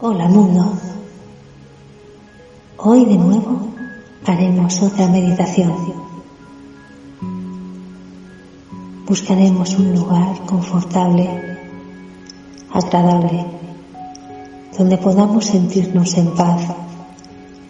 [0.00, 0.74] Hola mundo.
[2.76, 3.66] Hoy de nuevo
[4.24, 5.74] haremos otra meditación.
[9.08, 11.28] Buscaremos un lugar confortable,
[12.72, 13.44] agradable,
[14.78, 16.62] donde podamos sentirnos en paz,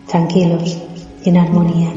[0.06, 0.76] tranquilos
[1.24, 1.90] y en armonía.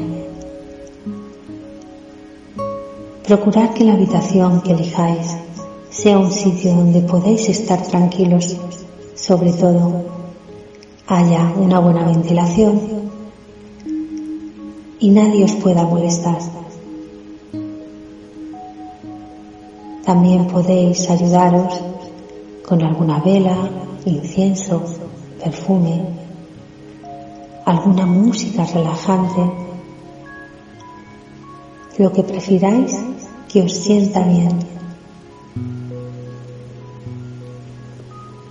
[3.26, 5.36] Procurad que la habitación que elijáis
[5.90, 8.56] sea un sitio donde podáis estar tranquilos,
[9.14, 10.21] sobre todo
[11.14, 12.80] haya una buena ventilación
[14.98, 16.38] y nadie os pueda molestar.
[20.06, 21.80] También podéis ayudaros
[22.66, 23.56] con alguna vela,
[24.06, 24.82] incienso,
[25.38, 26.02] perfume,
[27.66, 29.42] alguna música relajante,
[31.98, 32.96] lo que prefiráis
[33.52, 34.58] que os sienta bien.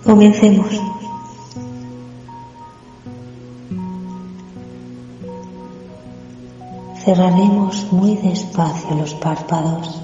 [0.04, 1.01] Comencemos.
[7.04, 10.00] Cerraremos muy despacio los párpados.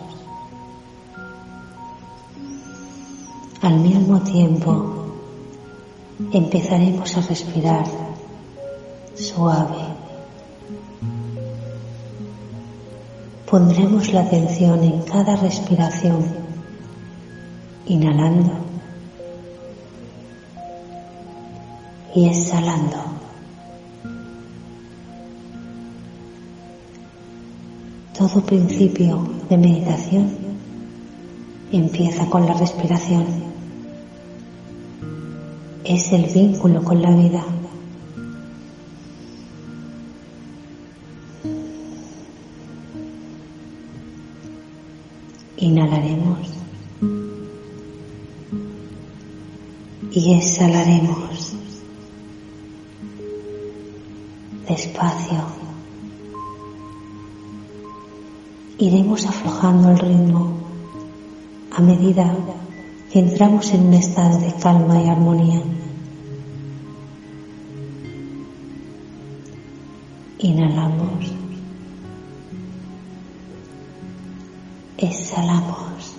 [3.62, 5.06] Al mismo tiempo
[6.32, 7.86] empezaremos a respirar
[9.14, 9.78] suave.
[13.48, 16.26] Pondremos la atención en cada respiración,
[17.86, 18.54] inhalando
[22.12, 23.18] y exhalando.
[28.18, 30.28] Todo principio de meditación
[31.70, 33.24] empieza con la respiración.
[35.84, 37.44] Es el vínculo con la vida.
[45.58, 46.40] Inhalaremos
[50.10, 51.52] y exhalaremos
[54.66, 55.67] despacio
[58.78, 60.52] iremos aflojando el ritmo
[61.72, 62.32] a medida
[63.12, 65.62] que entramos en un estado de calma y armonía.
[70.38, 71.32] Inhalamos.
[74.98, 76.14] Exhalamos.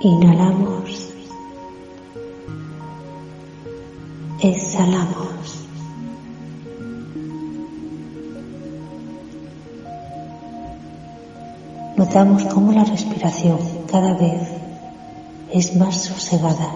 [0.00, 1.12] Inhalamos.
[4.40, 5.63] Exhalamos.
[12.04, 13.58] Notamos cómo la respiración
[13.90, 14.42] cada vez
[15.50, 16.70] es más sosegada,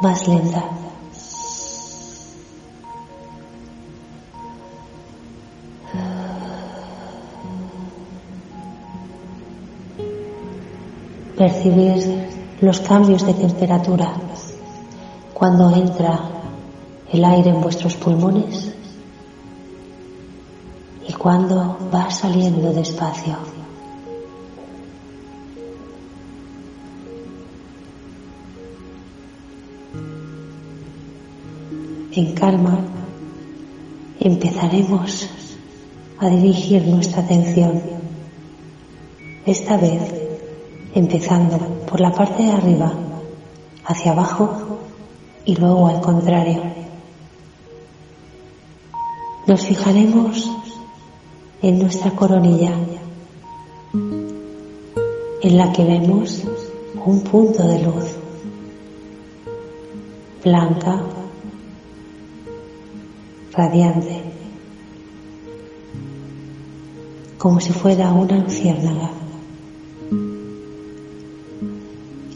[0.00, 0.62] más lenta.
[11.36, 12.28] Percibir
[12.60, 14.12] los cambios de temperatura
[15.34, 16.20] cuando entra
[17.12, 18.79] el aire en vuestros pulmones
[21.20, 23.36] cuando va saliendo despacio.
[32.12, 32.78] En calma
[34.18, 35.28] empezaremos
[36.20, 37.82] a dirigir nuestra atención,
[39.44, 40.00] esta vez
[40.94, 42.94] empezando por la parte de arriba
[43.84, 44.78] hacia abajo
[45.44, 46.62] y luego al contrario.
[49.46, 50.50] Nos fijaremos
[51.62, 52.72] en nuestra coronilla,
[55.42, 56.42] en la que vemos
[57.04, 58.04] un punto de luz
[60.42, 61.02] blanca,
[63.52, 64.22] radiante,
[67.36, 69.10] como si fuera una luciérnaga.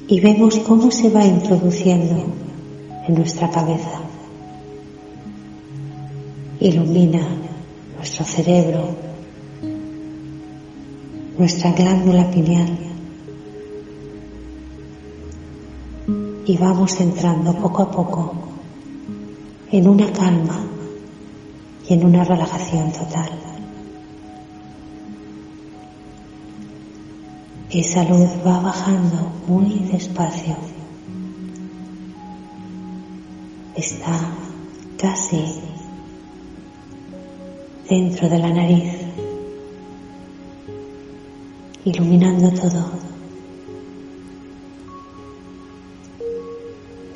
[0.06, 2.27] Y vemos cómo se va introduciendo
[3.09, 4.00] en nuestra cabeza.
[6.61, 7.27] Ilumina
[7.97, 8.88] nuestro cerebro,
[11.39, 12.79] nuestra glándula pineal.
[16.47, 18.35] Y vamos entrando poco a poco
[19.71, 20.61] en una calma
[21.89, 23.31] y en una relajación total.
[27.71, 30.55] Esa luz va bajando muy despacio.
[33.75, 34.21] Está
[34.97, 35.61] casi
[37.89, 38.95] dentro de la nariz,
[41.85, 42.83] iluminando todo.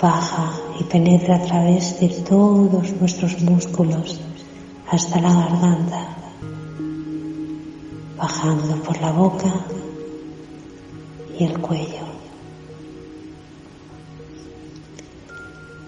[0.01, 4.21] Baja y penetra a través de todos nuestros músculos
[4.91, 6.17] hasta la garganta,
[8.17, 9.53] bajando por la boca
[11.39, 12.07] y el cuello,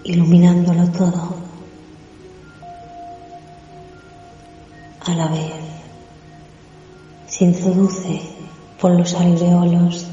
[0.03, 1.35] iluminándolo todo
[5.05, 5.53] a la vez.
[7.27, 8.40] Se introduce
[8.81, 10.07] por los alveolos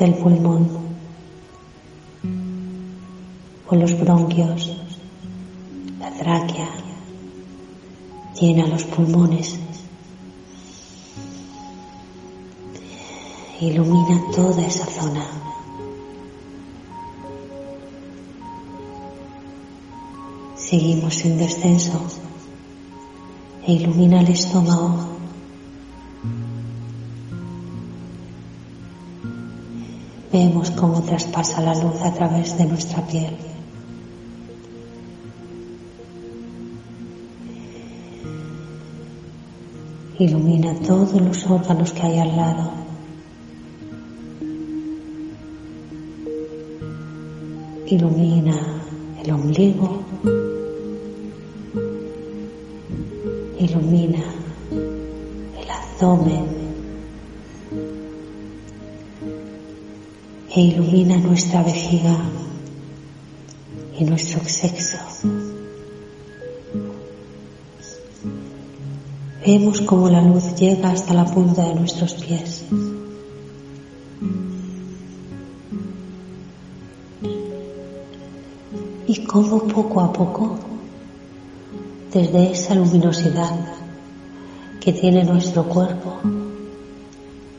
[0.00, 0.68] del pulmón,
[3.68, 4.76] por los bronquios,
[6.00, 6.68] la tráquea,
[8.34, 9.60] llena los pulmones,
[13.60, 15.24] ilumina toda esa zona.
[20.56, 22.00] Seguimos en descenso
[23.64, 25.19] e ilumina el estómago.
[30.32, 33.36] Vemos cómo traspasa la luz a través de nuestra piel.
[40.20, 42.70] Ilumina todos los órganos que hay al lado.
[47.86, 48.84] Ilumina
[49.24, 50.04] el ombligo,
[53.58, 54.22] ilumina
[55.60, 56.59] el abdomen
[60.60, 62.16] ilumina nuestra vejiga
[63.98, 64.98] y nuestro sexo.
[69.46, 72.64] Vemos como la luz llega hasta la punta de nuestros pies.
[79.06, 80.58] Y como poco a poco
[82.12, 83.56] desde esa luminosidad
[84.80, 86.18] que tiene nuestro cuerpo,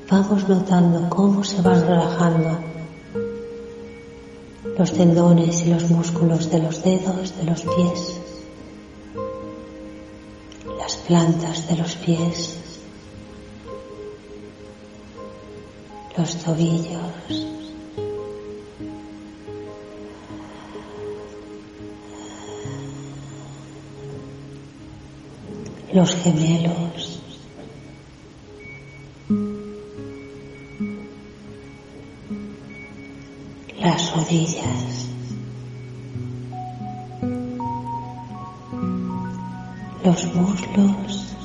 [0.09, 2.71] vamos notando cómo se van relajando
[4.78, 8.20] los tendones y los músculos de los dedos de los pies,
[10.78, 12.58] las plantas de los pies,
[16.18, 17.48] los tobillos,
[25.94, 27.11] los gemelos,
[40.03, 41.36] los muslos,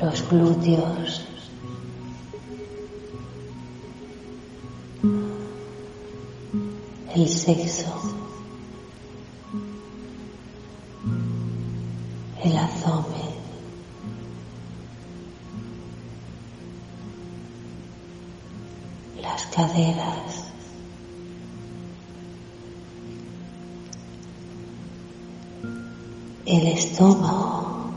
[0.00, 1.24] los glúteos,
[7.14, 8.01] el sexo,
[26.46, 27.90] el estómago.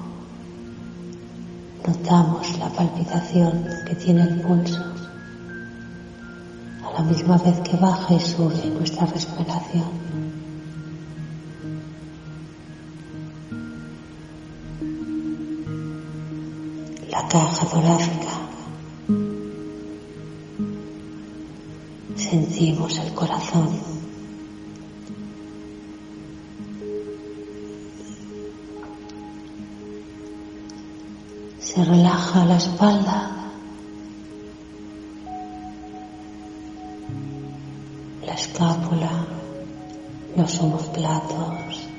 [1.87, 4.83] Notamos la palpitación que tiene el pulso
[6.83, 10.05] a la misma vez que baja y sube nuestra respiración.
[17.09, 18.35] La caja torácica.
[22.15, 23.94] Sentimos el corazón.
[31.75, 33.31] Se relaja la espalda.
[38.25, 39.11] La escápula,
[40.37, 41.89] los omoplatos,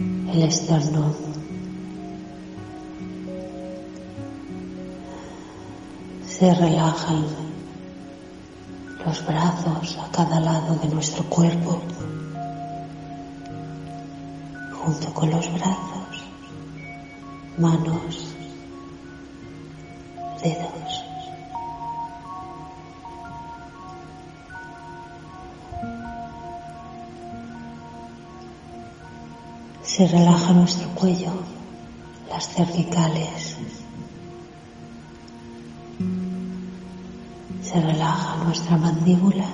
[0.00, 1.14] el esternón.
[6.26, 7.24] Se relajan
[9.06, 11.80] los brazos a cada lado de nuestro cuerpo,
[14.82, 16.24] junto con los brazos,
[17.58, 18.25] manos,
[29.96, 31.32] Se relaja nuestro cuello,
[32.28, 33.56] las cervicales.
[37.62, 39.46] Se relaja nuestra mandíbula.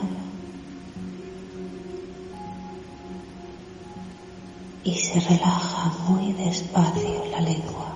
[4.83, 7.92] Y se relaja muy despacio la lengua.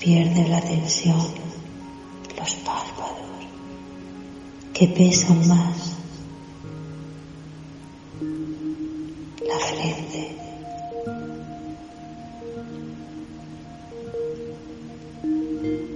[0.00, 1.26] Pierde la tensión,
[2.38, 3.46] los párpados,
[4.72, 5.96] que pesan más,
[9.46, 10.36] la frente.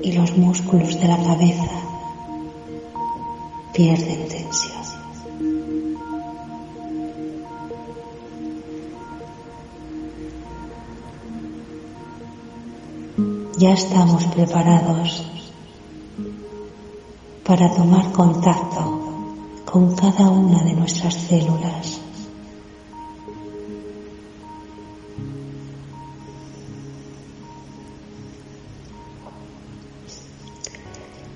[0.03, 1.71] Y los músculos de la cabeza
[3.73, 4.14] pierden
[13.65, 15.25] ya estamos preparados
[17.47, 18.83] para tomar contacto
[19.65, 21.99] con cada una de nuestras células.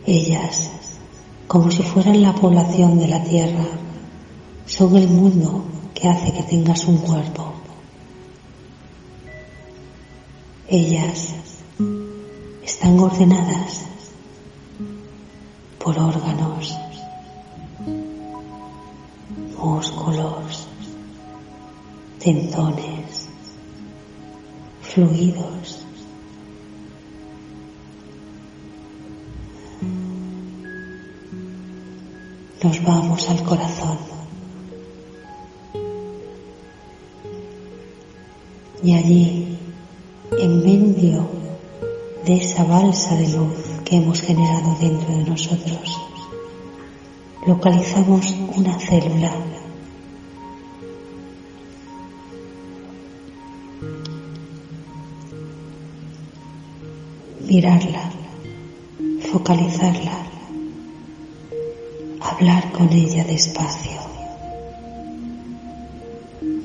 [0.04, 0.70] Ellas,
[1.46, 3.68] como si fueran la población de la Tierra,
[4.66, 7.54] son el mundo que hace que tengas un cuerpo.
[10.68, 11.38] Ellas
[12.88, 13.84] están ordenadas
[15.78, 16.74] por órganos,
[19.58, 20.66] músculos,
[22.18, 23.28] tendones,
[24.80, 25.84] fluidos.
[32.62, 33.98] Nos vamos al corazón.
[38.82, 39.47] Y allí,
[42.64, 46.00] balsa de luz que hemos generado dentro de nosotros.
[47.46, 49.32] Localizamos una célula.
[57.46, 58.10] Mirarla,
[59.32, 60.26] focalizarla,
[62.20, 63.98] hablar con ella despacio,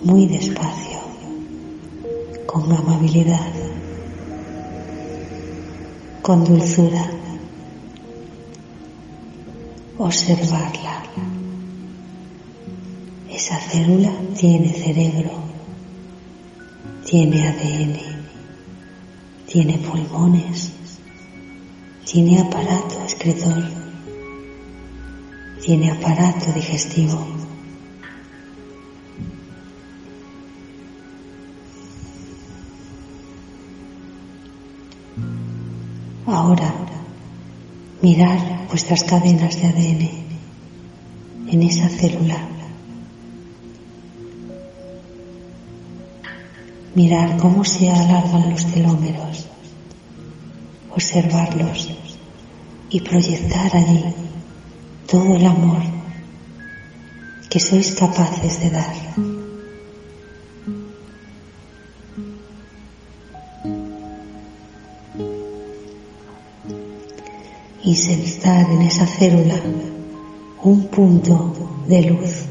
[0.04, 1.00] muy despacio,
[2.46, 3.73] con amabilidad
[6.24, 7.06] con dulzura,
[9.98, 11.04] observarla.
[13.30, 15.32] Esa célula tiene cerebro,
[17.06, 17.98] tiene ADN,
[19.48, 20.72] tiene pulmones,
[22.06, 23.66] tiene aparato excretor,
[25.62, 27.43] tiene aparato digestivo.
[36.34, 36.74] Ahora,
[38.02, 40.10] mirar vuestras cadenas de ADN
[41.48, 42.40] en esa célula.
[46.96, 49.46] Mirar cómo se alargan los telómeros,
[50.90, 51.92] observarlos
[52.90, 54.04] y proyectar allí
[55.06, 55.84] todo el amor
[57.48, 58.96] que sois capaces de dar.
[67.94, 69.60] Insertar en esa célula
[70.64, 71.54] un punto
[71.88, 72.46] de luz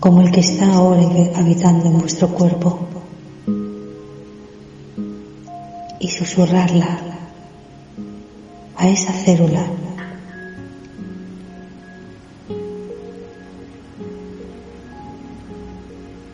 [0.00, 2.80] como el que está ahora habitando en vuestro cuerpo
[6.00, 6.98] y susurrarla
[8.76, 9.64] a esa célula.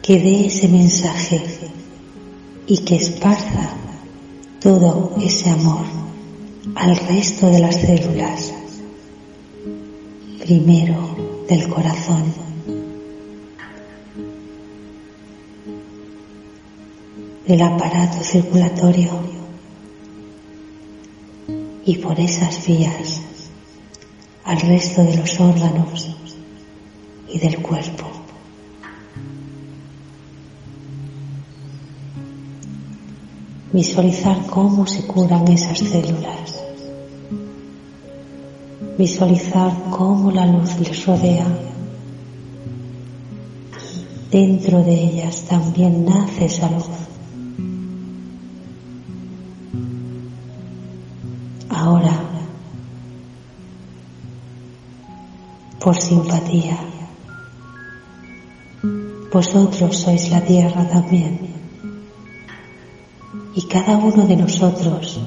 [0.02, 1.42] Que dé ese mensaje
[2.66, 3.68] y que esparza
[4.60, 6.01] todo ese amor
[6.82, 8.52] al resto de las células,
[10.40, 11.16] primero
[11.48, 12.24] del corazón,
[17.46, 19.12] del aparato circulatorio.
[21.84, 23.20] Y por esas vías
[24.42, 26.16] al resto de los órganos
[27.28, 28.06] y del cuerpo.
[33.72, 36.61] Visualizar cómo se curan esas células
[39.02, 41.48] visualizar cómo la luz les rodea.
[44.30, 46.86] Dentro de ellas también nace esa luz.
[51.68, 52.16] Ahora,
[55.80, 56.78] por simpatía,
[59.32, 61.40] vosotros sois la tierra también.
[63.56, 65.20] Y cada uno de nosotros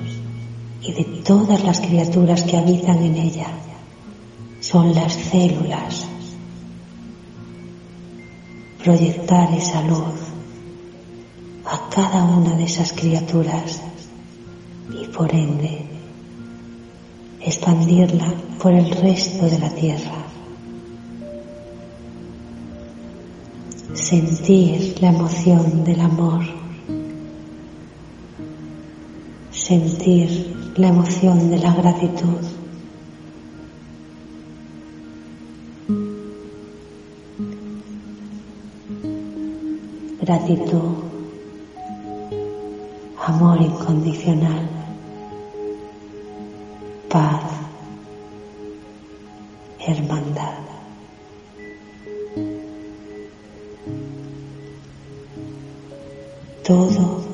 [0.82, 3.65] y de todas las criaturas que habitan en ella
[4.70, 6.08] son las células.
[8.84, 10.16] Proyectar esa luz
[11.66, 13.82] a cada una de esas criaturas
[14.90, 15.86] y por ende
[17.42, 20.18] expandirla por el resto de la tierra.
[23.94, 26.42] Sentir la emoción del amor.
[29.52, 32.65] Sentir la emoción de la gratitud.
[40.26, 41.04] Gratitud,
[43.28, 44.68] amor incondicional,
[47.10, 47.44] paz,
[49.78, 50.66] hermandad.
[56.64, 57.25] Todo